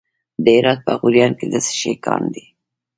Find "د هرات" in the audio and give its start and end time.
0.43-0.79